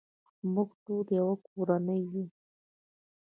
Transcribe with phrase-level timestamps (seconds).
[0.53, 2.25] موږ ټول یو کورنۍ یو.